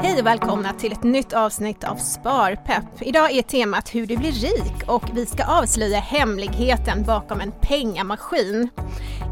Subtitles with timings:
[0.00, 2.84] Hej och välkomna till ett nytt avsnitt av Sparpepp.
[3.00, 8.68] Idag är temat hur du blir rik och vi ska avslöja hemligheten bakom en pengamaskin.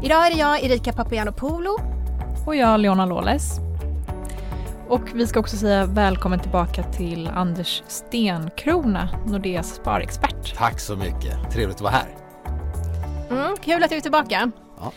[0.03, 1.77] Idag är det jag, Erika Papagiannopoulou.
[2.45, 3.59] Och jag, Leona Lawless.
[4.87, 10.55] Och vi ska också säga välkommen tillbaka till Anders Stenkrona, Nordeas sparexpert.
[10.55, 12.15] Tack så mycket, trevligt att vara här.
[13.29, 14.51] Mm, kul att du är tillbaka.
[14.79, 14.91] Ja.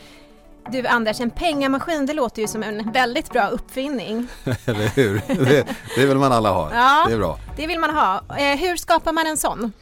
[0.68, 4.28] Du Anders, en pengamaskin det låter ju som en väldigt bra uppfinning.
[4.44, 5.22] Eller hur?
[5.26, 5.66] Det,
[5.96, 6.74] det vill man alla ha.
[6.74, 7.04] Ja.
[7.08, 7.38] Det är bra.
[7.56, 8.22] Det vill man ha.
[8.38, 9.72] Eh, hur skapar man en sån?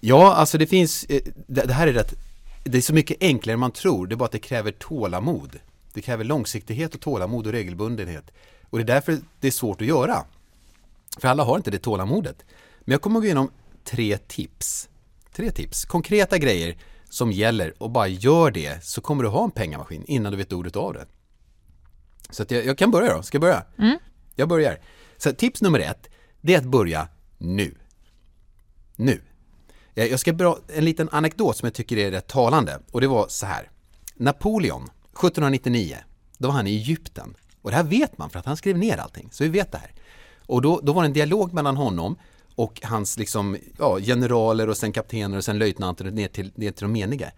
[0.00, 2.14] Ja, alltså det finns, eh, det, det här är rätt,
[2.64, 4.06] det är så mycket enklare än man tror.
[4.06, 5.58] Det är bara att det kräver tålamod.
[5.92, 8.30] Det kräver långsiktighet och tålamod och regelbundenhet.
[8.70, 10.24] Och det är därför det är svårt att göra.
[11.18, 12.44] För alla har inte det tålamodet.
[12.80, 13.50] Men jag kommer att gå igenom
[13.84, 14.88] tre tips.
[15.32, 16.76] Tre tips, konkreta grejer
[17.12, 20.52] som gäller och bara gör det så kommer du ha en pengamaskin innan du vet
[20.52, 21.06] ordet av det.
[22.30, 23.64] Så jag, jag kan börja då, ska jag börja?
[24.34, 24.80] Jag börjar.
[25.16, 26.08] Så tips nummer ett,
[26.40, 27.74] det är att börja nu.
[28.96, 29.22] Nu.
[29.94, 33.28] Jag ska dra en liten anekdot som jag tycker är rätt talande och det var
[33.28, 33.70] så här.
[34.14, 35.96] Napoleon, 1799,
[36.38, 37.34] då var han i Egypten.
[37.62, 39.78] Och det här vet man för att han skrev ner allting, så vi vet det
[39.78, 39.92] här.
[40.46, 42.16] Och då, då var det en dialog mellan honom
[42.54, 46.84] och hans liksom, ja, generaler och sen kaptener och sen löjtnanter ner till, ner till
[46.84, 47.30] de meniga.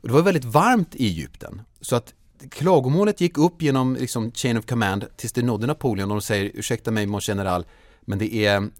[0.00, 2.14] Och det var väldigt varmt i Egypten, så att
[2.50, 6.50] klagomålet gick upp genom liksom, chain of command tills det nådde Napoleon och de säger
[6.54, 7.64] ursäkta mig mon general,
[8.00, 8.70] men det är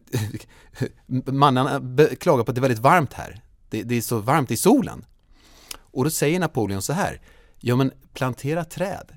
[1.33, 1.81] mannarna
[2.21, 3.41] klagar på att det är väldigt varmt här.
[3.71, 5.05] Det, det är så varmt i solen.
[5.73, 7.21] Och då säger Napoleon så här,
[7.61, 9.11] ja men plantera träd.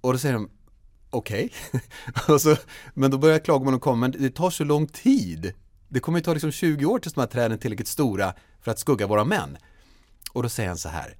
[0.00, 0.50] Och då säger de,
[1.10, 1.52] okej.
[2.40, 2.56] Så-
[2.94, 5.52] men då börjar klagomålen komma, men det tar så lång tid.
[5.88, 8.70] Det kommer ju ta liksom 20 år tills de här träden är tillräckligt stora för
[8.70, 9.56] att skugga våra män.
[10.32, 11.16] Och då säger han så här,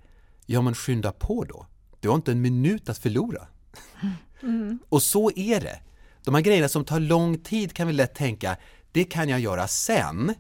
[0.47, 1.67] ja men skynda på då.
[2.01, 3.47] Du har inte en minut att förlora.
[4.89, 5.81] Och så är det.
[6.25, 8.57] De här grejerna som tar lång tid kan vi lätt tänka,
[8.93, 10.35] det kan jag göra sen.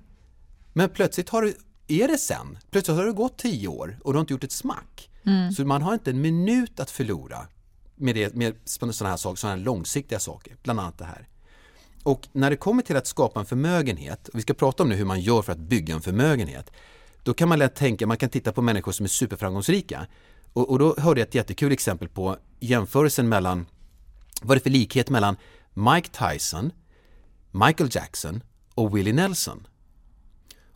[0.73, 1.55] Men plötsligt har du,
[1.89, 2.59] är det sen.
[2.70, 5.11] Plötsligt har det gått tio år och du har inte gjort ett smack.
[5.57, 7.47] Så man har inte en minut att förlora
[8.00, 11.28] med, det, med sådana här saker, sådana här långsiktiga saker, bland annat det här.
[12.02, 14.94] Och när det kommer till att skapa en förmögenhet, och vi ska prata om nu
[14.94, 16.70] hur man gör för att bygga en förmögenhet,
[17.22, 20.06] då kan man lätt tänka, man kan titta på människor som är superframgångsrika.
[20.52, 23.66] Och, och då hörde jag ett jättekul exempel på jämförelsen mellan,
[24.42, 25.36] vad är det för likhet mellan
[25.74, 26.72] Mike Tyson,
[27.50, 28.42] Michael Jackson
[28.74, 29.67] och Willie Nelson?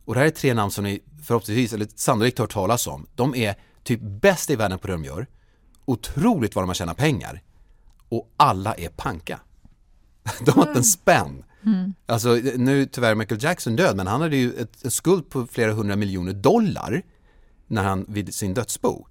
[0.04, 3.06] Och det här är tre namn som ni förhoppningsvis, eller sannolikt hört talas om.
[3.14, 5.26] De är typ bäst i världen på det de gör,
[5.84, 7.42] otroligt vad de har tjänat pengar
[8.08, 9.40] och alla är panka.
[10.40, 11.44] De har inte en spänn.
[12.06, 15.46] Alltså nu är tyvärr Michael Jackson död men han hade ju ett, en skuld på
[15.46, 17.02] flera hundra miljoner dollar
[17.66, 19.06] när han vid sin dödsbo.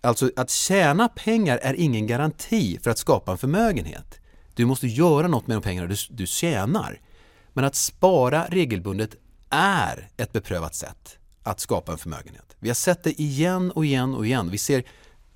[0.00, 4.20] Alltså att tjäna pengar är ingen garanti för att skapa en förmögenhet.
[4.54, 7.00] Du måste göra något med de pengar du, du tjänar.
[7.52, 9.10] Men att spara regelbundet
[9.50, 12.56] är ett beprövat sätt att skapa en förmögenhet.
[12.58, 14.50] Vi har sett det igen och igen och igen.
[14.50, 14.84] Vi ser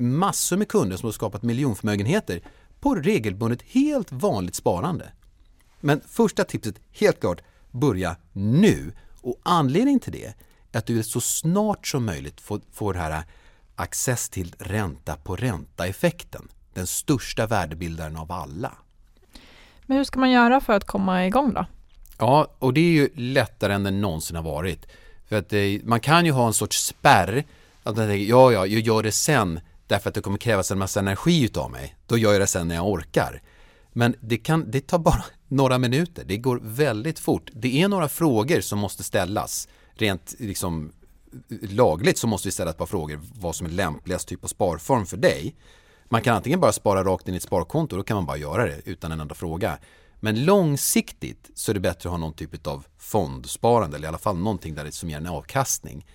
[0.01, 2.41] massor med kunder som har skapat miljonförmögenheter
[2.81, 5.13] på regelbundet helt vanligt sparande.
[5.81, 7.41] Men första tipset, helt klart,
[7.71, 8.93] börja nu.
[9.21, 12.99] Och anledningen till det är att du vill så snart som möjligt få, få det
[12.99, 13.23] här
[13.77, 16.49] access till ränta på ränta-effekten.
[16.75, 18.73] Den största värdebildaren av alla.
[19.87, 21.67] Men hur ska man göra för att komma igång då?
[22.19, 24.87] Ja, och det är ju lättare än det någonsin har varit.
[25.29, 27.45] För att det, man kan ju ha en sorts spärr.
[27.83, 29.61] Att man tänker, ja, ja, jag gör det sen
[29.91, 31.97] därför att det kommer krävas en massa energi utav mig.
[32.07, 33.43] Då gör jag det sen när jag orkar.
[33.93, 36.25] Men det, kan, det tar bara några minuter.
[36.25, 37.51] Det går väldigt fort.
[37.55, 39.69] Det är några frågor som måste ställas.
[39.95, 40.93] Rent liksom
[41.63, 45.07] lagligt så måste vi ställa ett par frågor vad som är lämpligast typ av sparform
[45.07, 45.57] för dig.
[46.05, 48.67] Man kan antingen bara spara rakt in i ett sparkonto, då kan man bara göra
[48.67, 49.79] det utan en enda fråga.
[50.21, 54.19] Men långsiktigt så är det bättre att ha någon typ av fondsparande eller i alla
[54.19, 56.07] fall någonting där det som ger en avkastning.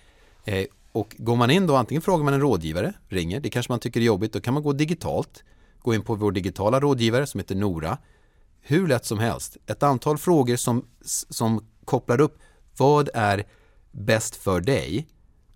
[0.44, 3.80] Eh, och går man in då, antingen frågar man en rådgivare, ringer, det kanske man
[3.80, 5.44] tycker är jobbigt, då kan man gå digitalt.
[5.78, 7.98] Gå in på vår digitala rådgivare som heter Nora.
[8.60, 9.56] Hur lätt som helst.
[9.66, 10.84] Ett antal frågor som,
[11.30, 12.38] som kopplar upp
[12.76, 13.44] vad är
[13.90, 15.08] bäst för dig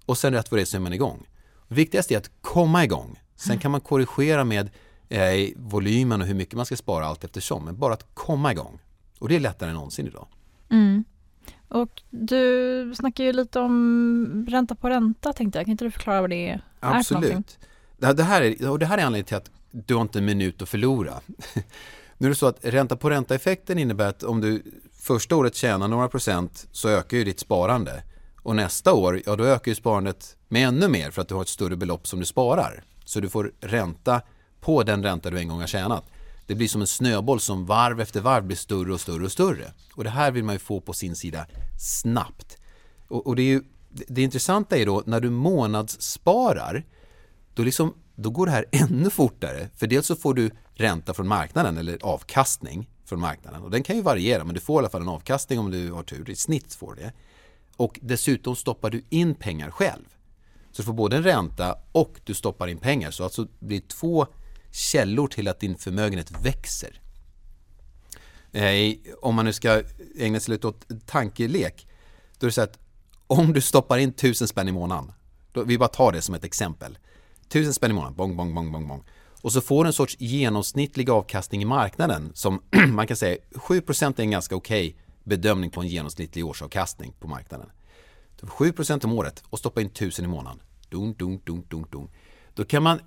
[0.06, 1.26] och sen rätt vad det är så är man igång.
[1.68, 3.20] Viktigast är att komma igång.
[3.36, 4.70] Sen kan man korrigera med
[5.08, 7.64] eh, volymen och hur mycket man ska spara allt eftersom.
[7.64, 8.78] Men bara att komma igång.
[9.18, 10.26] Och det är lättare än någonsin idag.
[10.70, 11.04] Mm.
[11.70, 15.66] Och du snackar ju lite om ränta på ränta tänkte jag.
[15.66, 16.64] Kan inte du förklara vad det är?
[16.80, 17.58] Absolut.
[17.98, 20.24] Det, det, här är, och det här är anledningen till att du har inte en
[20.24, 21.14] minut att förlora.
[22.18, 24.62] nu är det så att ränta på ränta-effekten innebär att om du
[24.92, 28.02] första året tjänar några procent så ökar ju ditt sparande.
[28.42, 31.42] Och nästa år, ja då ökar ju sparandet med ännu mer för att du har
[31.42, 32.84] ett större belopp som du sparar.
[33.04, 34.22] Så du får ränta
[34.60, 36.04] på den ränta du en gång har tjänat.
[36.50, 39.72] Det blir som en snöboll som varv efter varv blir större och större och större.
[39.94, 41.46] Och det här vill man ju få på sin sida
[41.78, 42.56] snabbt.
[43.08, 46.84] Och, och det, är ju, det intressanta är då när du månadssparar,
[47.54, 49.68] då, liksom, då går det här ännu fortare.
[49.76, 53.62] För dels så får du ränta från marknaden eller avkastning från marknaden.
[53.62, 55.92] Och den kan ju variera men du får i alla fall en avkastning om du
[55.92, 56.30] har tur.
[56.30, 57.12] I snitt får du det.
[57.76, 60.04] Och dessutom stoppar du in pengar själv.
[60.72, 63.10] Så du får både en ränta och du stoppar in pengar.
[63.10, 64.26] Så alltså blir två
[64.70, 67.00] källor till att din förmögenhet växer.
[68.52, 69.82] Eh, om man nu ska
[70.18, 71.86] ägna sig lite åt tankelek,
[72.38, 72.78] då är det så att
[73.26, 75.12] om du stoppar in tusen spänn i månaden,
[75.52, 76.98] då, vi bara tar det som ett exempel.
[77.48, 79.04] Tusen spänn i månaden, bong, bong, bong, bong, bong.
[79.42, 84.14] Och så får du en sorts genomsnittlig avkastning i marknaden som man kan säga 7%
[84.16, 87.70] är en ganska okej okay bedömning på en genomsnittlig årsavkastning på marknaden.
[88.40, 90.62] 7% om året och stoppa in 1000 i månaden.
[90.88, 92.08] Dun, dun, dun, dun, dun.
[92.60, 93.00] Då kan man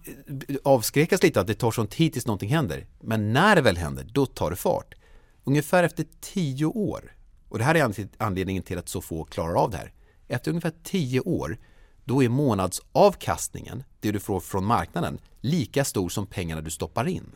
[0.47, 2.87] eh, avskräckas lite att det tar sån tid tills någonting händer.
[2.99, 4.95] Men när det väl händer, då tar det fart.
[5.43, 7.15] Ungefär efter 10 år,
[7.49, 9.93] och det här är anledningen till att så få klarar av det här.
[10.27, 11.57] Efter ungefär 10 år,
[12.05, 17.35] då är månadsavkastningen, det du får från marknaden, lika stor som pengarna du stoppar in.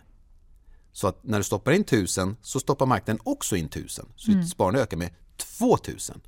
[0.92, 4.06] Så att när du stoppar in 1000 så stoppar marknaden också in 1000.
[4.16, 4.46] Så mm.
[4.46, 5.10] sparandet ökar med
[5.60, 6.22] 2000.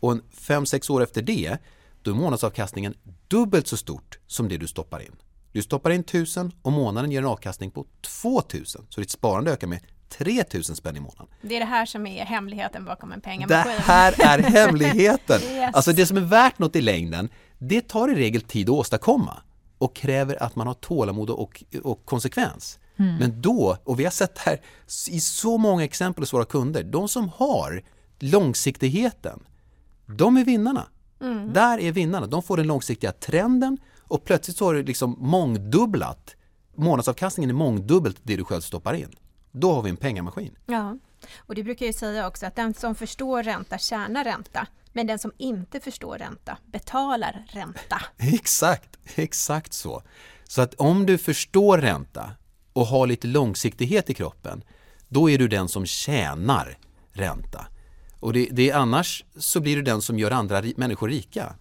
[0.00, 1.58] Och 5-6 år efter det,
[2.06, 2.94] då är månadsavkastningen
[3.28, 5.16] dubbelt så stort som det du stoppar in.
[5.52, 7.86] Du stoppar in 1000 och månaden ger en avkastning på
[8.22, 8.86] 2000.
[8.88, 11.26] Så ditt sparande ökar med 3000 spänn i månaden.
[11.42, 13.72] Det är det här som är hemligheten bakom en pengamaskin.
[13.76, 15.40] Det här är hemligheten!
[15.50, 15.74] yes.
[15.74, 19.38] Alltså det som är värt något i längden, det tar i regel tid att åstadkomma
[19.78, 22.78] och kräver att man har tålamod och, och konsekvens.
[22.98, 23.16] Mm.
[23.16, 24.60] Men då, och vi har sett det här
[25.10, 27.82] i så många exempel hos våra kunder, de som har
[28.18, 29.42] långsiktigheten,
[30.06, 30.86] de är vinnarna.
[31.20, 31.52] Mm.
[31.52, 32.26] Där är vinnarna.
[32.26, 36.36] De får den långsiktiga trenden och plötsligt så har du liksom mångdubblat.
[36.74, 39.10] Månadsavkastningen är mångdubbelt det du själv stoppar in.
[39.52, 40.58] Då har vi en pengamaskin.
[40.66, 40.98] Ja,
[41.38, 44.66] och du brukar ju säga också att den som förstår ränta tjänar ränta.
[44.92, 48.02] Men den som inte förstår ränta betalar ränta.
[48.16, 50.02] exakt, exakt så.
[50.44, 52.30] Så att om du förstår ränta
[52.72, 54.62] och har lite långsiktighet i kroppen,
[55.08, 56.78] då är du den som tjänar
[57.12, 57.66] ränta.
[58.26, 61.54] Och det, det, är annars så blir du den som gör andra människor rika.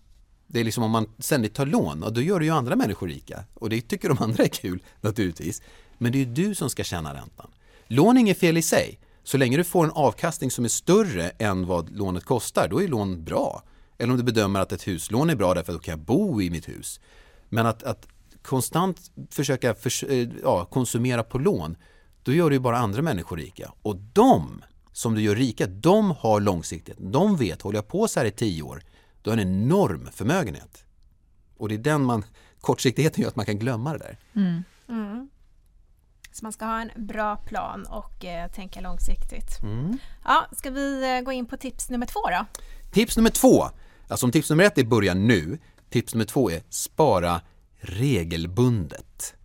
[0.47, 3.07] Det är liksom om man ständigt tar lån, och då gör du ju andra människor
[3.07, 3.43] rika.
[3.53, 5.61] Och det tycker de andra är kul naturligtvis.
[5.97, 7.51] Men det är ju du som ska tjäna räntan.
[7.87, 8.99] Lån är inget fel i sig.
[9.23, 12.87] Så länge du får en avkastning som är större än vad lånet kostar, då är
[12.87, 13.63] lån bra.
[13.97, 16.41] Eller om du bedömer att ett huslån är bra därför att då kan jag bo
[16.41, 16.99] i mitt hus.
[17.49, 18.07] Men att, att
[18.41, 21.75] konstant försöka för, eh, ja, konsumera på lån,
[22.23, 23.71] då gör du ju bara andra människor rika.
[23.81, 24.61] Och de
[24.95, 26.97] som du gör rika, de har långsiktighet.
[27.11, 28.83] De vet, håller jag på så här i tio år,
[29.21, 30.85] då har en enorm förmögenhet.
[31.57, 32.25] Och det är den man,
[32.61, 34.17] kortsiktigheten gör att man kan glömma det där.
[34.35, 34.63] Mm.
[34.89, 35.29] Mm.
[36.31, 39.63] Så man ska ha en bra plan och eh, tänka långsiktigt.
[39.63, 39.97] Mm.
[40.25, 42.45] Ja, ska vi eh, gå in på tips nummer två då?
[42.91, 43.69] Tips nummer två,
[44.07, 45.57] alltså om tips nummer ett är börja nu,
[45.89, 47.41] tips nummer två är spara
[47.79, 49.35] regelbundet.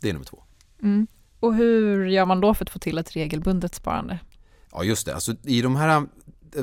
[0.00, 0.42] Det är nummer två.
[0.82, 1.06] Mm.
[1.40, 4.18] Och hur gör man då för att få till ett regelbundet sparande?
[4.74, 5.14] Ja, just det.
[5.14, 6.06] Alltså, I de här,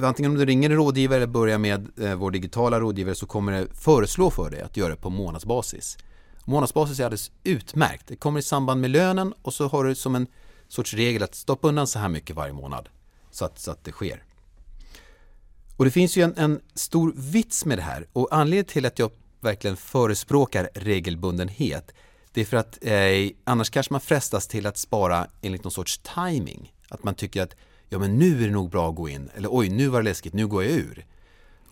[0.03, 3.51] antingen om du ringer en rådgivare eller börjar med eh, vår digitala rådgivare så kommer
[3.51, 5.97] det föreslå för dig att göra det på månadsbasis.
[6.45, 8.07] Månadsbasis är alldeles utmärkt.
[8.07, 10.27] Det kommer i samband med lönen och så har du som en
[10.67, 12.89] sorts regel att stoppa undan så här mycket varje månad
[13.31, 14.23] så att, så att det sker.
[15.77, 18.99] Och det finns ju en, en stor vits med det här och anledningen till att
[18.99, 21.91] jag verkligen förespråkar regelbundenhet
[22.33, 26.01] det är för att eh, annars kanske man frestas till att spara enligt någon sorts
[26.15, 26.73] timing.
[26.89, 27.55] Att man tycker att
[27.91, 30.09] ja men nu är det nog bra att gå in, eller oj nu var det
[30.09, 31.05] läskigt, nu går jag ur.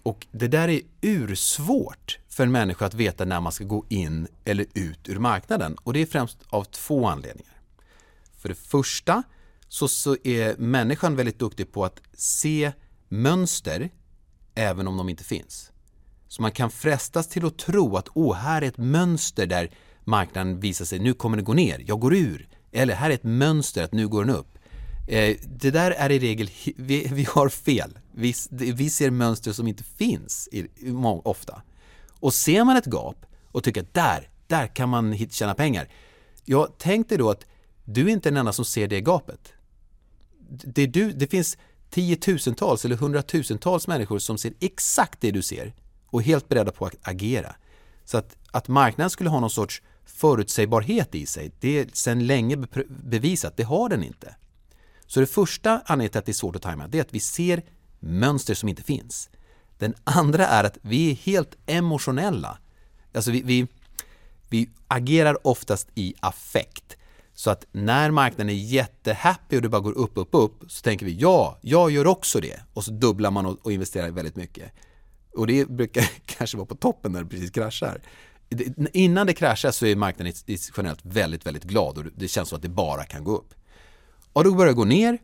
[0.04, 4.28] Och det där är ursvårt för en människa att veta när man ska gå in
[4.46, 7.62] eller ut ur marknaden och det är främst av två anledningar.
[8.38, 9.24] För det första
[9.68, 12.72] så, så är människan väldigt duktig på att se
[13.08, 13.90] mönster
[14.56, 15.72] även om de inte finns.
[16.28, 19.72] Så man kan frestas till att tro att åh, här är ett mönster där
[20.04, 22.50] marknaden visar sig, nu kommer det gå ner, jag går ur.
[22.72, 24.59] Eller här är ett mönster att nu går den upp.
[25.10, 28.00] Eh, det där är i regel, vi, vi har fel.
[28.12, 30.68] Vi, vi, ser mönster som inte finns i,
[31.24, 31.62] ofta.
[32.10, 35.90] Och ser man ett gap och tycker att där, där kan man tjäna pengar.
[36.46, 37.46] Ja, tänk dig då att
[37.86, 39.54] du är inte den enda som ser det gapet.
[40.50, 41.58] Det, du, det finns
[41.90, 45.74] tiotusentals eller hundratusentals människor som ser exakt det du ser
[46.06, 47.56] och är helt beredda på att agera.
[48.06, 52.58] Så att, att marknaden skulle ha någon sorts förutsägbarhet i sig, det är sedan länge
[52.88, 54.36] bevisat, det har den inte.
[55.10, 57.20] Så det första anledningen till att det är svårt att tajma, det är att vi
[57.20, 57.64] ser
[58.00, 59.30] mönster som inte finns.
[59.78, 62.58] Den andra är att vi är helt emotionella.
[63.14, 63.68] Alltså vi, vi,
[64.50, 66.98] vi agerar oftast i affekt.
[67.34, 71.06] Så att när marknaden är jättehappy och det bara går upp, upp, upp så tänker
[71.06, 72.60] vi ja, jag gör också det.
[72.74, 74.72] Och så dubblar man och, och investerar väldigt mycket.
[75.36, 78.02] Och det brukar kanske vara på toppen när det precis kraschar.
[78.94, 80.34] Innan det kraschar så är marknaden
[80.78, 83.54] generellt väldigt, väldigt glad och det känns som att det bara kan gå upp.
[84.34, 85.18] Och då börjar det gå ner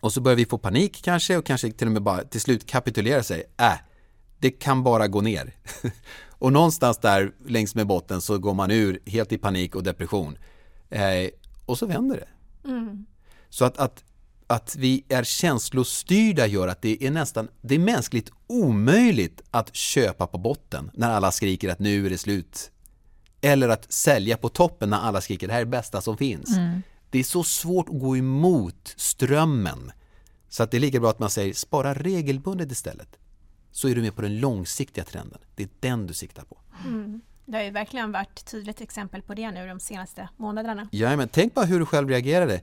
[0.00, 2.66] och så börjar vi få panik kanske och kanske till och med bara till slut
[2.66, 3.44] kapitulera sig.
[3.56, 3.72] Äh,
[4.38, 5.54] det kan bara gå ner.
[6.28, 10.38] och någonstans där längs med botten så går man ur helt i panik och depression.
[10.90, 11.30] Eh,
[11.66, 12.28] och så vänder det.
[12.68, 13.06] Mm.
[13.48, 14.04] Så att, att,
[14.46, 20.26] att vi är känslostyrda gör att det är nästan, det är mänskligt omöjligt att köpa
[20.26, 22.70] på botten när alla skriker att nu är det slut.
[23.40, 26.56] Eller att sälja på toppen när alla skriker det här är det bästa som finns.
[26.56, 26.82] Mm.
[27.10, 29.92] Det är så svårt att gå emot strömmen.
[30.48, 33.16] Så att det är lika bra att man säger spara regelbundet istället.
[33.70, 35.38] Så är du med på den långsiktiga trenden.
[35.54, 36.58] Det är den du siktar på.
[36.84, 37.20] Mm.
[37.46, 40.88] Det har ju verkligen varit tydligt exempel på det nu de senaste månaderna.
[40.92, 42.60] Ja, men tänk bara hur du själv reagerade.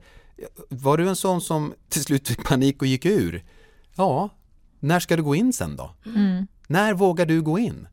[0.70, 3.44] Var du en sån som till slut fick panik och gick ur?
[3.96, 4.30] Ja,
[4.80, 5.96] när ska du gå in sen då?
[6.06, 6.48] Mm.
[6.68, 7.88] När vågar du gå in?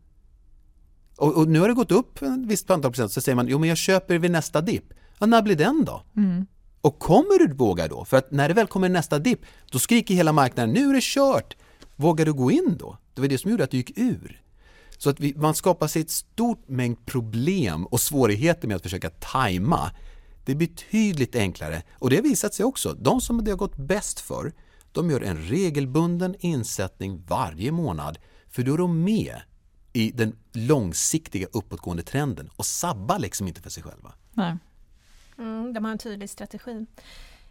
[1.16, 3.58] Och, och, nu har det gått upp en visst antal procent så säger man jo
[3.58, 4.92] men jag köper vid nästa dipp.
[5.22, 6.02] Ja, när blir den då?
[6.16, 6.46] Mm.
[6.80, 8.04] Och kommer du våga då?
[8.04, 11.02] För att när det väl kommer nästa dipp då skriker hela marknaden nu är det
[11.02, 11.56] kört.
[11.96, 12.98] Vågar du gå in då?
[13.14, 14.42] Det var det som gjorde att du gick ur.
[14.98, 19.10] Så att vi, man skapar sig ett stort mängd problem och svårigheter med att försöka
[19.10, 19.90] tajma.
[20.44, 22.92] Det är betydligt enklare och det har visat sig också.
[22.92, 24.52] De som det har gått bäst för,
[24.92, 28.18] de gör en regelbunden insättning varje månad
[28.50, 29.36] för då är de med
[29.92, 34.12] i den långsiktiga uppåtgående trenden och sabbar liksom inte för sig själva.
[34.32, 34.56] Nej.
[35.38, 36.86] Mm, de har en tydlig strategi.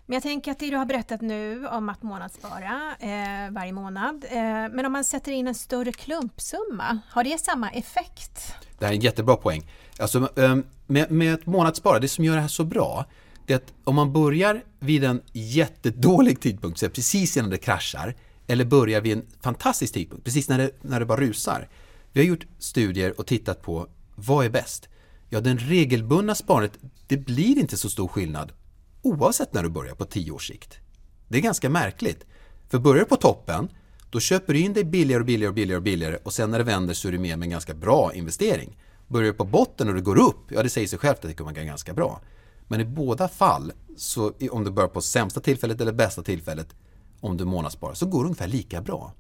[0.06, 4.26] Men jag tänker att det du har berättat nu om att månadsspara eh, varje månad,
[4.30, 4.40] eh,
[4.72, 8.54] men om man sätter in en större klumpsumma, har det samma effekt?
[8.80, 9.72] Det här är en jättebra poäng.
[10.00, 13.06] Alltså, ehm, med, med ett månadsspara, det som gör det här så bra,
[13.46, 18.16] det är att om man börjar vid en jättedålig tidpunkt, så precis innan det kraschar,
[18.48, 21.70] eller börjar vid en fantastisk tidpunkt, precis när det, när det bara rusar.
[22.12, 24.90] Vi har gjort studier och tittat på vad är bäst?
[25.34, 28.52] Ja, den regelbundna sparandet, det blir inte så stor skillnad
[29.02, 30.80] oavsett när du börjar på 10 års sikt.
[31.28, 32.26] Det är ganska märkligt.
[32.70, 33.70] För börjar du på toppen,
[34.10, 36.58] då köper du in dig billigare och billigare och billigare och billigare och sen när
[36.58, 38.78] det vänder så är du med med en ganska bra investering.
[39.08, 41.34] Börjar du på botten och det går upp, ja det säger sig självt att det
[41.34, 42.22] kommer gå ganska bra.
[42.68, 46.76] Men i båda fall, så om du börjar på sämsta tillfället eller bästa tillfället,
[47.20, 49.14] om du månadssparar, så går det ungefär lika bra.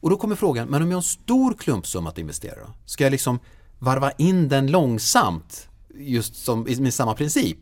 [0.00, 2.72] Och då kommer frågan, men om jag har en stor klumpsumma att investera då?
[2.86, 3.38] Ska jag liksom
[3.78, 7.58] varva in den långsamt, just som, med samma princip?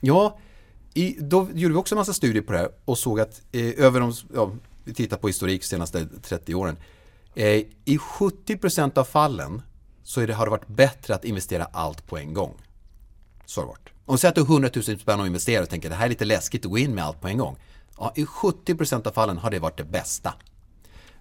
[0.00, 0.38] Ja,
[0.94, 3.84] i, då gjorde vi också en massa studier på det här och såg att eh,
[3.84, 4.52] över de, ja,
[4.84, 6.76] vi tittar på historik de senaste 30 åren.
[7.34, 7.46] Eh,
[7.84, 9.62] I 70% av fallen
[10.02, 12.54] så det, har det varit bättre att investera allt på en gång.
[13.46, 13.88] Så har det varit.
[14.04, 16.04] Om säger att du har 100 000 spänn att investera och tänker att det här
[16.04, 17.56] är lite läskigt att gå in med allt på en gång.
[17.98, 20.34] Ja, I 70% av fallen har det varit det bästa.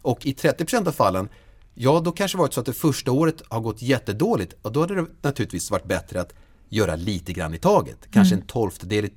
[0.01, 1.29] Och i 30% av fallen,
[1.75, 4.81] ja då kanske det varit så att det första året har gått jättedåligt och då
[4.81, 6.33] hade det naturligtvis varit bättre att
[6.69, 7.97] göra lite grann i taget.
[8.11, 8.41] Kanske mm.
[8.41, 9.09] en tolftedel,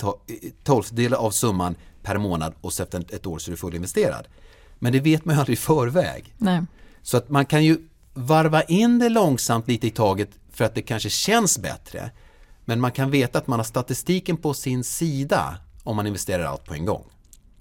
[0.65, 4.29] tolftedel av summan per månad och så efter ett år så är du fullinvesterad.
[4.79, 6.35] Men det vet man ju aldrig i förväg.
[6.38, 6.62] Nej.
[7.03, 7.79] Så att man kan ju
[8.15, 12.11] varva in det långsamt lite i taget för att det kanske känns bättre.
[12.65, 16.65] Men man kan veta att man har statistiken på sin sida om man investerar allt
[16.65, 17.05] på en gång.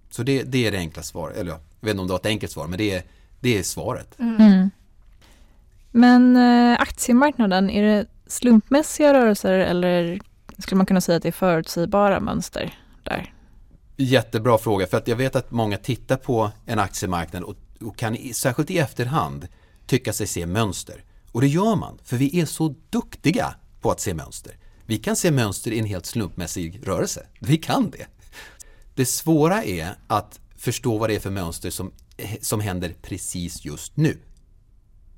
[0.09, 1.37] Så det, det är det enkla svaret.
[1.37, 3.03] Eller jag vet inte om det var ett enkelt svar, men det är,
[3.39, 4.19] det är svaret.
[4.19, 4.69] Mm.
[5.97, 10.19] Men eh, aktiemarknaden, är det slumpmässiga rörelser eller
[10.57, 13.33] skulle man kunna säga att det är förutsägbara mönster där?
[13.95, 18.17] Jättebra fråga, för att jag vet att många tittar på en aktiemarknad och, och kan
[18.33, 19.47] särskilt i efterhand
[19.85, 21.03] tycka sig se mönster.
[21.31, 24.53] Och det gör man, för vi är så duktiga på att se mönster.
[24.85, 27.25] Vi kan se mönster i en helt slumpmässig rörelse.
[27.39, 28.07] Vi kan det.
[28.95, 33.65] Det svåra är att förstå vad det är för mönster som, eh, som händer precis
[33.65, 34.17] just nu.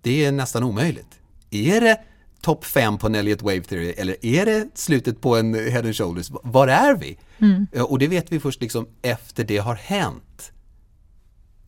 [0.01, 1.19] Det är nästan omöjligt.
[1.51, 1.99] Är det
[2.41, 5.95] topp 5 på en Elliott Wave Theory eller är det slutet på en Head and
[5.95, 6.29] Shoulders?
[6.29, 7.17] Var är vi?
[7.39, 7.67] Mm.
[7.87, 10.51] Och det vet vi först liksom efter det har hänt.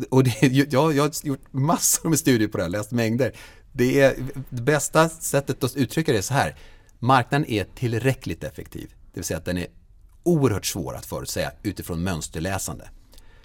[0.09, 3.31] Och det, jag, jag har gjort massor med studier på det här, läst mängder.
[3.71, 4.15] Det, är,
[4.49, 6.55] det bästa sättet att uttrycka det är så här.
[6.99, 8.93] Marknaden är tillräckligt effektiv.
[9.13, 9.67] Det vill säga att den är
[10.23, 12.89] oerhört svår att förutsäga utifrån mönsterläsande.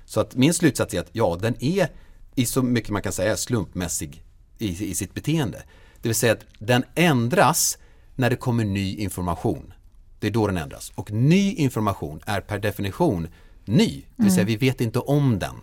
[0.05, 1.88] Så att min slutsats är att ja, den är
[2.35, 4.25] i så mycket man kan säga slumpmässig
[4.58, 5.62] i, i sitt beteende.
[6.02, 7.78] Det vill säga att den ändras
[8.14, 9.72] när det kommer ny information.
[10.20, 10.92] Det är då den ändras.
[10.94, 13.28] Och ny information är per definition
[13.64, 14.04] ny.
[14.16, 14.58] Det vill säga mm.
[14.58, 15.54] vi vet inte om den.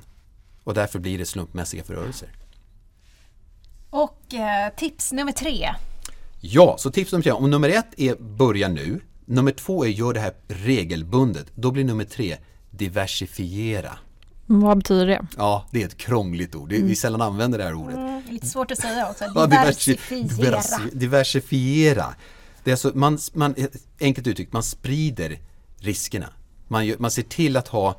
[0.63, 2.29] Och därför blir det slumpmässiga förrörelser.
[3.89, 5.69] Och eh, tips nummer tre.
[6.41, 7.31] Ja, så tips nummer tre.
[7.31, 9.01] Om nummer ett är börja nu.
[9.25, 11.47] Nummer två är gör det här regelbundet.
[11.55, 12.37] Då blir nummer tre
[12.69, 13.97] diversifiera.
[14.45, 15.25] Vad betyder det?
[15.37, 16.69] Ja, det är ett krångligt ord.
[16.69, 17.95] Det är, Vi sällan använder det här ordet.
[17.95, 19.25] Mm, lite svårt att säga också.
[19.47, 20.59] Diversifiera.
[20.59, 22.15] diversi- diversifiera.
[22.63, 23.55] Det är alltså, man, man,
[23.99, 25.39] enkelt uttryckt, man sprider
[25.77, 26.27] riskerna.
[26.67, 27.95] Man, gör, man ser till att ha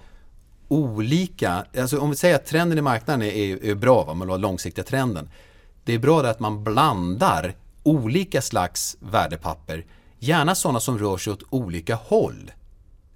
[0.68, 4.14] olika, alltså om vi säger att trenden i marknaden är, är, bra, va?
[4.14, 5.30] man vill ha långsiktiga trenden.
[5.84, 9.84] Det är bra att man blandar olika slags värdepapper,
[10.18, 12.52] gärna sådana som rör sig åt olika håll.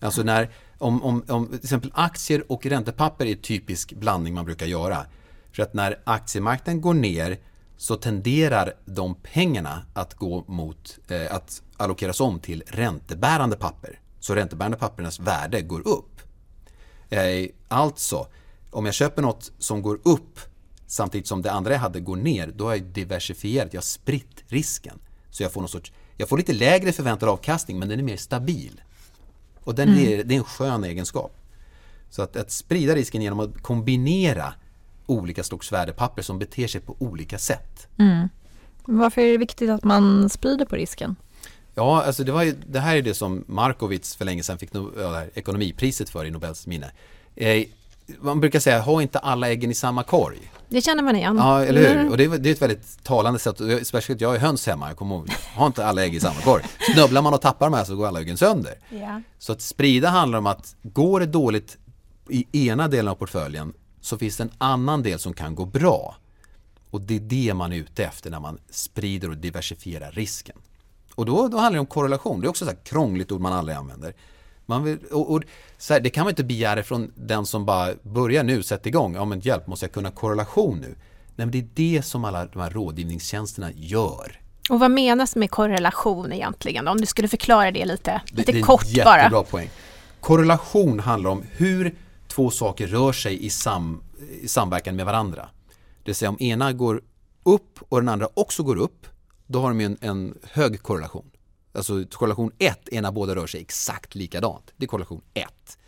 [0.00, 4.44] Alltså när, om, om, om till exempel aktier och räntepapper är en typisk blandning man
[4.44, 5.06] brukar göra.
[5.52, 7.38] För att när aktiemarknaden går ner
[7.76, 14.00] så tenderar de pengarna att gå mot eh, att allokeras om till räntebärande papper.
[14.20, 16.20] Så räntebärande pappernas värde går upp.
[17.10, 18.26] Eh, alltså,
[18.70, 20.40] om jag köper något som går upp
[20.86, 24.44] samtidigt som det andra jag hade går ner, då har jag diversifierat, jag har spritt
[24.46, 24.98] risken.
[25.30, 28.16] Så jag får någon sorts, jag får lite lägre förväntad avkastning men den är mer
[28.16, 28.80] stabil.
[29.68, 31.36] Och den är, det är en skön egenskap.
[32.10, 34.54] Så att, att sprida risken genom att kombinera
[35.06, 37.88] olika slags värdepapper som beter sig på olika sätt.
[38.84, 41.16] Varför är det viktigt att man sprider på risken?
[41.74, 44.92] Ja, alltså det, ju, det här är det som Markowitz för länge sedan fick no,
[44.98, 46.90] ja, ekonomipriset för i Nobels minne.
[47.36, 47.64] Eh,
[48.20, 50.52] man brukar säga, ha inte alla äggen i samma korg.
[50.68, 51.36] Det känner man igen.
[51.36, 51.96] Ja, eller hur?
[51.96, 52.10] Mm.
[52.10, 54.96] Och det är, det är ett väldigt talande sätt, speciellt jag är höns hemma, jag
[54.96, 56.64] kommer ihåg, ha inte alla ägg i samma korg.
[56.94, 58.74] Snubblar man och tappar de här så går alla äggen sönder.
[58.90, 59.22] Ja.
[59.38, 61.76] Så att sprida handlar om att går det dåligt
[62.28, 66.16] i ena delen av portföljen så finns det en annan del som kan gå bra.
[66.90, 70.56] Och det är det man är ute efter när man sprider och diversifierar risken.
[71.14, 72.40] Och då, då handlar det om korrelation.
[72.40, 74.14] Det är också ett krångligt ord man aldrig använder.
[74.70, 75.42] Man vill, och, och,
[75.88, 79.14] här, det kan man inte begära från den som bara börjar nu, sätter igång.
[79.14, 80.88] Ja men hjälp, måste jag kunna korrelation nu?
[81.36, 84.40] Nej men det är det som alla de här rådgivningstjänsterna gör.
[84.70, 86.88] Och vad menas med korrelation egentligen?
[86.88, 89.42] Om du skulle förklara det lite, Det, lite det är en kort jättebra bara.
[89.42, 89.70] poäng.
[90.20, 91.94] Korrelation handlar om hur
[92.28, 94.02] två saker rör sig i, sam,
[94.42, 95.48] i samverkan med varandra.
[96.02, 97.00] Det vill säga om ena går
[97.42, 99.06] upp och den andra också går upp,
[99.46, 101.30] då har de en, en hög korrelation.
[101.78, 104.72] Alltså korrelation 1 är när båda rör sig exakt likadant.
[104.76, 105.78] Det är korrelation 1.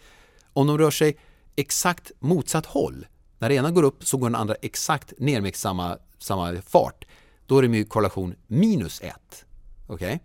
[0.52, 1.16] Om de rör sig
[1.56, 3.06] exakt motsatt håll,
[3.38, 7.04] när det ena går upp så går den andra exakt ner med samma, samma fart,
[7.46, 9.44] då är det ju korrelation minus 1.
[9.86, 10.20] Okej?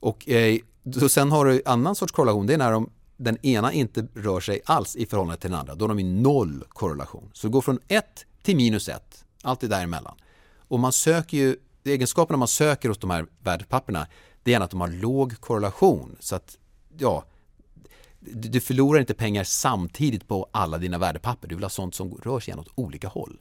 [0.00, 0.58] Och eh,
[1.00, 4.40] så sen har du annan sorts korrelation, det är när de, den ena inte rör
[4.40, 5.74] sig alls i förhållande till den andra.
[5.74, 7.30] Då har de ju noll korrelation.
[7.32, 8.04] Så det går från 1
[8.42, 10.14] till minus 1, allt det däremellan.
[10.56, 14.06] Och man söker ju, egenskaperna man söker hos de här värdepapperna,
[14.48, 16.16] det är att de har låg korrelation.
[16.20, 16.58] Så att,
[16.98, 17.24] ja,
[18.20, 21.48] du förlorar inte pengar samtidigt på alla dina värdepapper.
[21.48, 23.40] Du vill ha sånt som rör sig åt olika håll.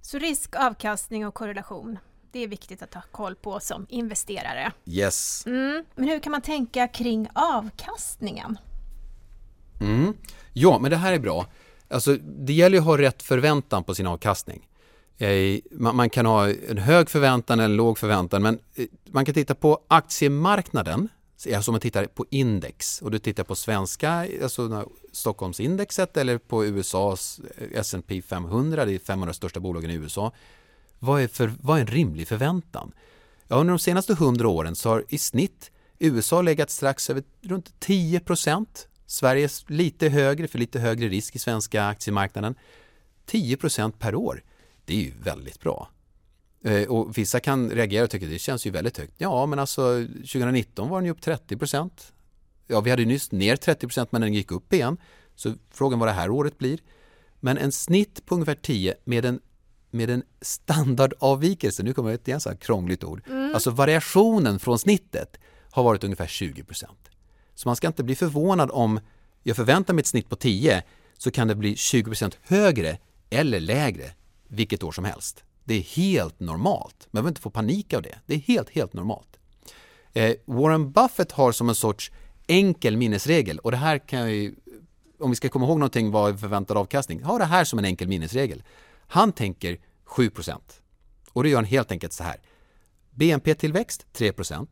[0.00, 1.98] Så risk, avkastning och korrelation.
[2.32, 4.72] Det är viktigt att ha koll på som investerare.
[4.86, 5.46] Yes.
[5.46, 5.84] Mm.
[5.94, 8.58] Men hur kan man tänka kring avkastningen?
[9.80, 10.14] Mm.
[10.52, 11.46] Ja, men det här är bra.
[11.88, 14.68] Alltså, det gäller att ha rätt förväntan på sin avkastning.
[15.18, 19.34] Eh, man, kan ha en hög förväntan eller en låg förväntan, men eh, man kan
[19.34, 21.08] titta på aktiemarknaden,
[21.54, 26.64] alltså om man tittar på index och du tittar på svenska, alltså Stockholmsindexet eller på
[26.64, 27.40] USAs
[27.74, 30.32] S&P 500, det är 500 största bolagen i USA.
[30.98, 32.92] Vad är, för, vad är en rimlig förväntan?
[33.48, 37.80] Ja, under de senaste 100 åren så har i snitt USA legat strax över runt
[37.80, 38.88] 10 procent.
[39.06, 42.54] Sverige är lite högre, för lite högre risk i svenska aktiemarknaden.
[43.26, 44.42] 10 procent per år,
[44.86, 45.88] det är ju väldigt bra.
[46.64, 49.14] Eh, Och vissa kan reagera och tycka det känns ju väldigt högt.
[49.18, 52.12] Ja, men alltså 2019 var den ju upp 30 procent.
[52.66, 54.96] Ja, vi hade ju nyss ner 30 procent men den gick upp igen.
[55.34, 56.78] Så frågan vad det här året blir.
[57.40, 59.40] Men en snitt på ungefär 10 med en,
[59.90, 63.22] med en standardavvikelse, nu kommer ett igen så här krångligt ord,
[63.54, 65.36] alltså variationen från snittet
[65.70, 67.10] har varit ungefär 20 procent.
[67.54, 69.00] Så man ska inte bli förvånad om
[69.42, 70.82] jag förväntar mig ett snitt på 10
[71.18, 72.98] så kan det bli 20 procent högre
[73.30, 74.10] eller lägre
[74.48, 75.44] vilket år som helst.
[75.64, 77.08] Det är helt normalt.
[77.10, 78.18] Man behöver inte få panik av det.
[78.26, 79.38] Det är helt, helt normalt.
[80.12, 82.10] Eh, Warren Buffett har som en sorts
[82.46, 84.54] enkel minnesregel och det här kan ju,
[85.18, 87.84] om vi ska komma ihåg någonting vad är förväntad avkastning, ha det här som en
[87.84, 88.62] enkel minnesregel.
[89.06, 90.60] Han tänker 7%
[91.32, 92.36] och det gör han helt enkelt så här.
[93.10, 94.66] BNP-tillväxt 3%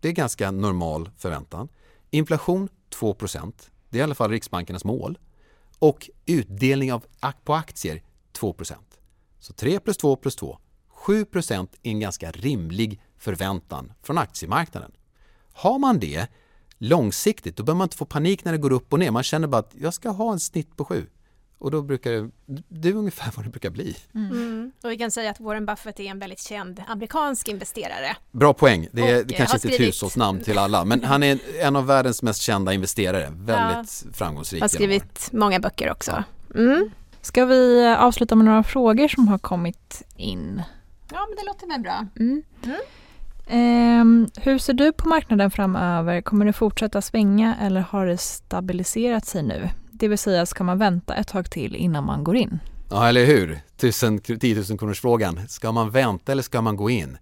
[0.00, 1.68] Det är ganska normal förväntan.
[2.10, 2.68] Inflation
[3.00, 3.52] 2%
[3.88, 5.18] Det är i alla fall Riksbankernas mål.
[5.78, 7.04] Och utdelning av,
[7.44, 8.54] på aktier 2
[9.40, 10.58] så 3 plus 2 plus 2.
[11.06, 14.92] 7% är en ganska rimlig förväntan från aktiemarknaden.
[15.52, 16.26] Har man det
[16.78, 19.10] långsiktigt, då behöver man inte få panik när det går upp och ner.
[19.10, 21.06] Man känner bara att jag ska ha en snitt på 7.
[21.58, 22.30] Och då brukar det,
[22.68, 23.96] det är ungefär vad det brukar bli.
[24.14, 24.72] Mm.
[24.82, 28.16] Och vi kan säga att Warren Buffett är en väldigt känd amerikansk investerare.
[28.30, 28.88] Bra poäng.
[28.92, 31.76] Det är Och, kanske inte är ett skrivit- hushållsnamn till alla, men han är en
[31.76, 33.28] av världens mest kända investerare.
[33.32, 34.60] Väldigt framgångsrik.
[34.60, 36.24] Har skrivit många böcker också.
[36.54, 36.90] Mm.
[37.28, 40.62] Ska vi eh, avsluta med några frågor som har kommit in?
[41.12, 42.06] Ja, men det låter väl bra.
[42.16, 42.42] Mm.
[42.64, 42.80] Mm.
[43.46, 46.20] Ehm, hur ser du på marknaden framöver?
[46.20, 49.68] Kommer det fortsätta svänga eller har det stabiliserat sig nu?
[49.90, 52.58] Det vill säga, ska man vänta ett tag till innan man går in?
[52.90, 53.60] Ja, eller hur?
[53.76, 55.48] Tusen, 10 000 kronors frågan.
[55.48, 57.18] Ska man vänta eller ska man gå in?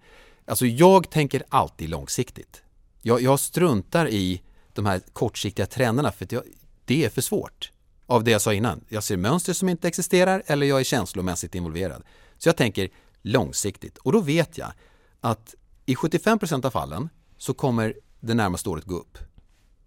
[0.46, 2.62] Alltså jag tänker alltid långsiktigt.
[3.02, 4.42] Jag, jag struntar i
[4.72, 6.42] de här kortsiktiga trenderna för att jag,
[6.84, 7.70] det är för svårt.
[8.06, 8.84] Av det jag sa innan.
[8.88, 12.02] Jag ser mönster som inte existerar eller jag är känslomässigt involverad.
[12.38, 12.88] Så jag tänker
[13.22, 14.72] långsiktigt och då vet jag
[15.20, 15.54] att
[15.86, 19.18] i 75% av fallen så kommer det närmaste året gå upp.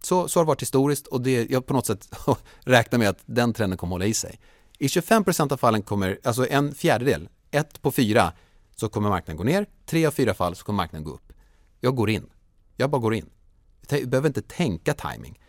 [0.03, 2.09] Så, så har det varit historiskt och det, jag på något sätt
[2.59, 4.39] räknar med att den trenden kommer hålla i sig.
[4.77, 8.33] I 25% av fallen kommer, alltså en fjärdedel, ett på fyra,
[8.75, 9.65] så kommer marknaden gå ner.
[9.85, 11.33] Tre av fyra fall så kommer marknaden gå upp.
[11.79, 12.29] Jag går in.
[12.75, 13.29] Jag bara går in.
[13.89, 15.39] Jag behöver inte tänka timing.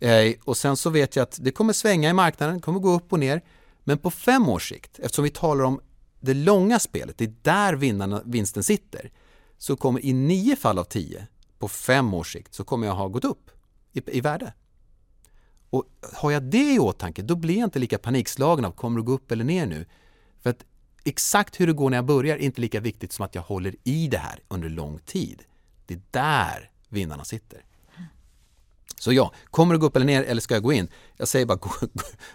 [0.00, 2.90] Eh, och sen så vet jag att det kommer svänga i marknaden, det kommer gå
[2.90, 3.42] upp och ner.
[3.84, 5.80] Men på fem års sikt, eftersom vi talar om
[6.20, 9.10] det långa spelet, det är där vinnarna, vinsten sitter,
[9.58, 11.26] så kommer i nio fall av tio
[11.58, 13.50] på fem års sikt så kommer jag ha gått upp
[13.92, 14.52] i, i värde.
[15.70, 19.06] Och har jag det i åtanke, då blir jag inte lika panikslagen av kommer det
[19.06, 19.86] gå upp eller ner nu.
[20.42, 20.64] För att
[21.04, 23.74] exakt hur det går när jag börjar är inte lika viktigt som att jag håller
[23.84, 25.42] i det här under lång tid.
[25.86, 27.64] Det är där vinnarna sitter.
[28.98, 30.88] Så ja, kommer det gå upp eller ner eller ska jag gå in?
[31.16, 31.70] Jag säger bara gå,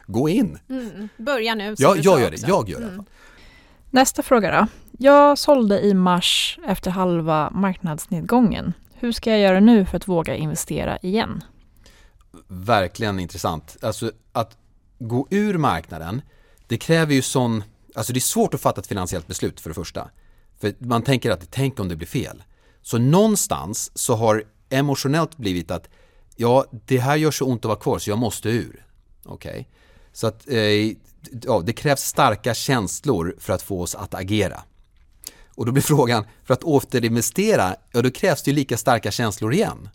[0.05, 0.59] gå in.
[0.69, 1.09] Mm.
[1.17, 1.75] Börja nu.
[1.77, 2.47] Ja, du jag gör det.
[2.47, 3.05] Jag gör det Mm.
[3.89, 4.67] Nästa fråga då.
[4.99, 8.73] Jag sålde i mars efter halva marknadsnedgången.
[8.93, 11.43] Hur ska jag göra nu för att våga investera igen?
[12.47, 13.77] verkligen intressant.
[13.81, 14.57] Alltså att
[14.99, 16.21] gå ur marknaden,
[16.67, 17.63] det kräver ju sån,
[17.95, 20.09] alltså det är svårt att fatta ett finansiellt beslut för det första.
[20.59, 22.43] För man tänker att tänk om det blir fel.
[22.81, 25.89] Så någonstans så har emotionellt blivit att
[26.35, 28.85] ja, det här gör så ont att vara kvar så jag måste ur.
[29.23, 29.69] Okej?
[30.13, 30.57] Så att eh,
[31.41, 34.63] ja, det krävs starka känslor för att få oss att agera.
[35.55, 39.53] Och då blir frågan, för att återinvestera, ja då krävs det ju lika starka känslor
[39.53, 39.89] igen.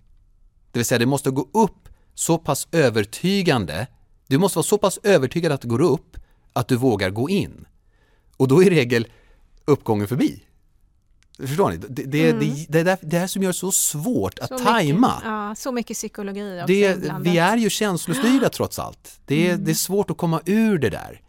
[0.73, 3.87] Det vill säga det måste gå upp så pass övertygande.
[4.27, 6.17] Du måste vara så pass övertygad att det går upp
[6.53, 7.67] att du vågar gå in.
[8.37, 9.09] Och då är i regel
[9.65, 10.43] uppgången förbi.
[11.39, 11.77] Förstår ni?
[11.77, 14.59] Det, det, det, det, är där- det här som gör det så svårt att Så
[14.59, 15.09] tajma.
[15.09, 17.27] Mycket, ja, så mycket psykologi också Det, inblandat.
[17.27, 19.21] vi är ju känslostyrda trots allt.
[19.27, 21.21] Det, är- det är svårt att komma ur det där.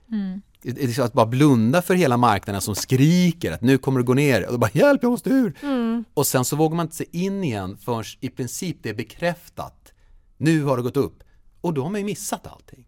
[0.61, 3.99] Det det är så att bara blunda för hela marknaden som skriker att nu kommer
[3.99, 5.53] det gå ner och bara hjälp jag måste ur.
[6.13, 9.93] Och sen så vågar man inte se in igen förrän i princip det är bekräftat.
[10.37, 11.23] Nu har det gått upp.
[11.61, 12.85] Och då har man ju missat allting.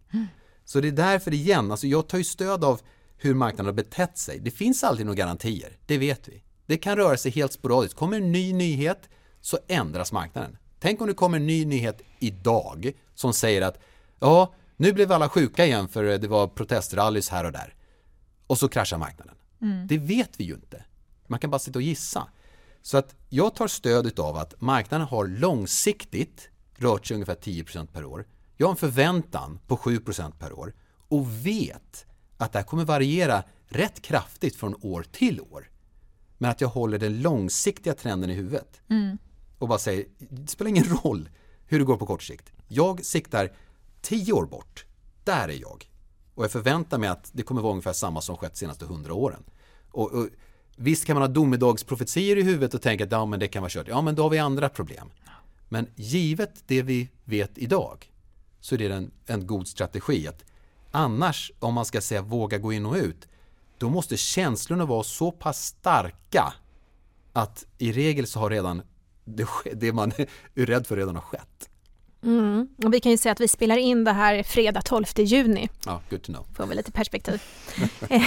[0.64, 2.80] Så det är därför igen, alltså jag tar ju stöd av
[3.16, 4.40] hur marknaden har betett sig.
[4.40, 6.42] Det finns aldrig några garantier, det vet vi.
[6.72, 7.98] Det kan röra sig helt sporadiskt.
[7.98, 9.08] Kommer en ny nyhet
[9.40, 10.58] så ändras marknaden.
[10.78, 13.78] Tänk om det kommer en ny nyhet idag som säger att
[14.20, 17.74] ja, nu blev alla sjuka igen för det var protestrallys här och där.
[18.46, 19.34] Och så kraschar marknaden.
[19.88, 20.84] Det vet vi ju inte.
[21.26, 22.28] Man kan bara sitta och gissa.
[22.82, 28.04] Så att jag tar stöd av att marknaden har långsiktigt rört sig ungefär 10% per
[28.04, 28.26] år.
[28.56, 30.74] Jag har en förväntan på 7% per år
[31.08, 32.06] och vet
[32.36, 35.71] att det här kommer variera rätt kraftigt från år till år.
[36.42, 38.80] Men att jag håller den långsiktiga trenden i huvudet.
[39.58, 41.28] Och bara säger, det spelar ingen roll
[41.66, 42.52] hur det går på kort sikt.
[42.68, 43.52] Jag siktar
[44.00, 44.84] 10 år bort.
[45.24, 45.90] Där är jag.
[46.34, 49.14] Och jag förväntar mig att det kommer vara ungefär samma som skett de senaste 100
[49.14, 49.42] åren.
[49.90, 50.28] Och, och,
[50.76, 53.70] visst kan man ha domedagsprofetier i huvudet och tänka att ja, men det kan vara
[53.70, 53.88] kört.
[53.88, 55.10] Ja, men då har vi andra problem.
[55.68, 58.12] Men givet det vi vet idag
[58.60, 60.28] så är det en, en god strategi.
[60.28, 60.44] att
[60.90, 63.28] Annars, om man ska säga våga gå in och ut,
[63.82, 66.52] då måste känslorna vara så pass starka
[67.32, 68.82] att i regel så har redan
[69.24, 70.12] det, det man
[70.54, 71.68] är rädd för redan har skett.
[72.22, 72.68] Mm.
[72.84, 76.00] Och vi kan ju säga att vi spelar in det här fredag 12 juni, Ja,
[76.10, 76.46] good to know.
[76.54, 77.42] får vi lite perspektiv.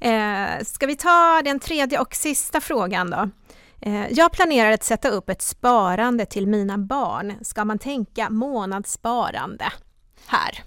[0.00, 3.30] eh, ska vi ta den tredje och sista frågan då?
[3.80, 7.32] Eh, jag planerar att sätta upp ett sparande till mina barn.
[7.42, 9.72] Ska man tänka månadssparande
[10.26, 10.62] här?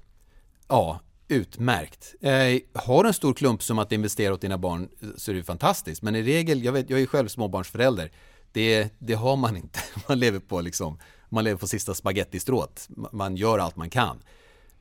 [0.67, 0.99] Ja,
[1.29, 2.15] utmärkt.
[2.21, 5.43] Eh, har du en stor klumpsumma att investera åt dina barn eh, så är det
[5.43, 6.01] fantastiskt.
[6.01, 8.11] Men i regel, jag, vet, jag är ju själv småbarnsförälder,
[8.51, 9.79] det, det har man inte.
[10.07, 12.89] Man lever på, liksom, man lever på sista spagettistrået.
[13.11, 14.19] Man gör allt man kan.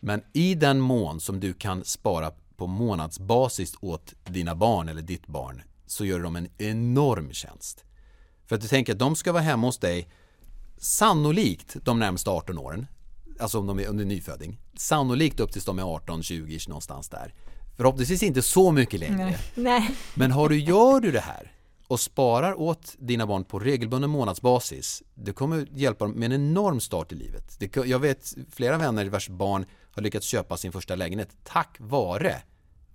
[0.00, 5.26] Men i den mån som du kan spara på månadsbasis åt dina barn eller ditt
[5.26, 7.84] barn så gör de en enorm tjänst.
[8.46, 10.08] För att du tänker att de ska vara hemma hos dig
[10.78, 12.86] sannolikt de närmaste 18 åren
[13.38, 14.60] alltså om de är under nyföding.
[14.76, 17.34] Sannolikt upp tills de är 18-20 någonstans där.
[17.76, 19.16] Förhoppningsvis inte så mycket längre.
[19.24, 19.38] Nej.
[19.54, 19.90] Nej.
[20.14, 21.52] Men har du, gör du det här
[21.88, 26.80] och sparar åt dina barn på regelbunden månadsbasis, det kommer hjälpa dem med en enorm
[26.80, 27.56] start i livet.
[27.58, 32.42] Det, jag vet flera vänner vars barn har lyckats köpa sin första lägenhet tack vare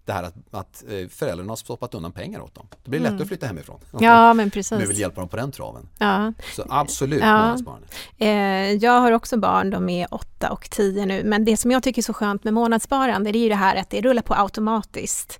[0.06, 2.68] det här att, att eh, föräldrarna har stoppat undan pengar åt dem.
[2.84, 3.80] Det blir lättare att flytta hemifrån.
[3.94, 4.04] Mm.
[4.06, 4.90] Ja, men precis.
[4.90, 5.90] vill hjälpa dem på den traven.
[6.00, 6.34] Ja.
[6.56, 7.42] Så absolut Ja.
[7.42, 7.88] månadssparande.
[8.18, 11.84] Eh, jag har också barn, de är 8 och 10 nu, men det som jag
[11.84, 14.34] tycker är så skönt med månadssparande det är ju det här att det rullar på
[14.34, 15.40] automatiskt.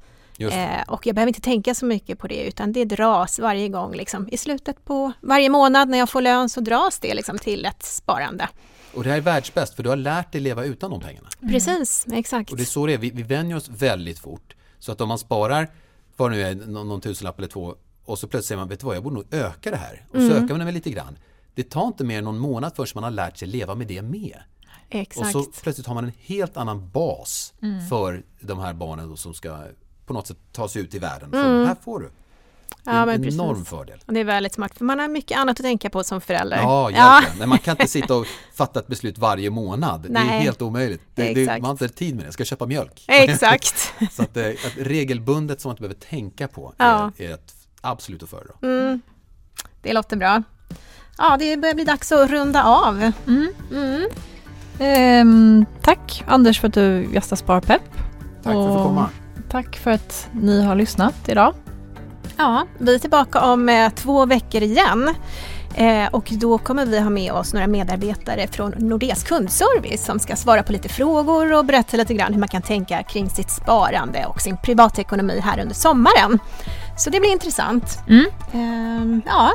[0.52, 3.94] Eh, och jag behöver inte tänka så mycket på det utan det dras varje gång
[3.96, 4.28] liksom.
[4.32, 7.84] I slutet på varje månad när jag får lön så dras det liksom till ett
[7.84, 8.50] sparande.
[8.94, 11.28] Och det här är världsbäst för du har lärt dig leva utan de pengarna.
[11.42, 12.52] Precis, exakt.
[12.52, 14.56] Och det är så det är, vi, vi vänjer oss väldigt fort.
[14.80, 15.72] Så att om man sparar,
[16.18, 17.76] vad nu är, någon, någon tusenlapp eller två
[18.06, 20.06] och så plötsligt säger man, vet du vad, jag borde nog öka det här.
[20.10, 20.44] Och så Mm.
[20.44, 21.18] ökar man det lite grann.
[21.56, 24.02] Det tar inte mer än någon månad förrän man har lärt sig leva med det
[24.02, 24.38] med.
[24.90, 25.36] exakt.
[25.36, 27.88] Och så plötsligt har man en helt annan bas Mm.
[27.88, 29.58] för de här barnen som ska
[30.06, 31.30] på något sätt ta sig ut i världen.
[31.32, 32.06] Så här får du.
[32.84, 33.08] Det är Mm.
[33.10, 33.70] Ja, en men enorm precis.
[33.70, 34.00] fördel.
[34.06, 36.58] Och det är väldigt smart för man har mycket annat att tänka på som förälder.
[36.58, 37.38] Ja, egentligen.
[37.38, 40.02] Nej, man kan inte sitta och fatta ett beslut varje månad.
[40.02, 40.40] Det är Nej.
[40.40, 41.02] helt omöjligt.
[41.16, 42.28] Det, det, man har inte tid med det.
[42.28, 43.04] Jag ska köpa mjölk.
[43.08, 43.94] Exakt.
[44.12, 47.12] Så att, eh, att regelbundet som man inte behöver tänka på Ja.
[47.18, 48.54] är, är ett absolut att föredra.
[48.62, 49.02] Mm.
[49.82, 50.44] Det låter bra.
[51.18, 53.12] Ja, det börjar bli dags att runda av.
[53.28, 53.54] Mm.
[53.72, 54.04] Mm.
[54.80, 57.82] Ehm, tack Anders för att du gästar Sparpepp.
[58.44, 59.10] Tack för att få Och komma.
[59.54, 61.54] Tack för att ni har lyssnat idag.
[62.38, 65.16] Ja, vi är tillbaka om eh, två veckor igen.
[65.76, 70.36] Eh, och då kommer vi ha med oss några medarbetare från Nordeas kundservice som ska
[70.36, 74.26] svara på lite frågor och berätta lite grann hur man kan tänka kring sitt sparande
[74.26, 76.40] och sin privatekonomi här under sommaren.
[76.98, 78.00] Så det blir intressant.
[78.10, 78.26] Mm.
[78.54, 79.52] Ehm, ja,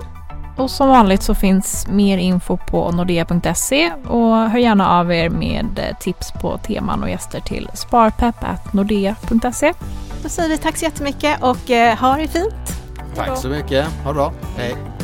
[0.59, 5.79] Och som vanligt så finns mer info på nordea.se och hör gärna av er med
[5.79, 9.73] eh, tips på teman och gäster till sparpepp.nordea.se.
[10.23, 12.81] då säger vi tack så jättemycket och eh, ha det fint.
[13.15, 13.87] Tack så mycket.
[14.05, 14.33] Ha det bra.
[14.57, 14.98] Hej.